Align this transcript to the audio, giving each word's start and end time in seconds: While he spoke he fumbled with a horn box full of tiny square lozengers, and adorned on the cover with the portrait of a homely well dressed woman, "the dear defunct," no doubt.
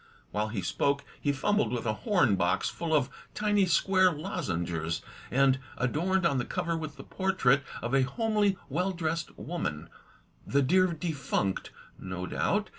While 0.31 0.47
he 0.47 0.63
spoke 0.63 1.03
he 1.21 1.31
fumbled 1.31 1.71
with 1.71 1.85
a 1.85 1.93
horn 1.93 2.35
box 2.35 2.69
full 2.69 2.91
of 2.95 3.07
tiny 3.35 3.67
square 3.67 4.11
lozengers, 4.11 5.03
and 5.29 5.59
adorned 5.77 6.25
on 6.25 6.39
the 6.39 6.43
cover 6.43 6.75
with 6.75 6.95
the 6.95 7.03
portrait 7.03 7.61
of 7.83 7.93
a 7.93 8.01
homely 8.01 8.57
well 8.67 8.93
dressed 8.93 9.37
woman, 9.37 9.89
"the 10.43 10.63
dear 10.63 10.87
defunct," 10.87 11.69
no 11.99 12.25
doubt. 12.25 12.69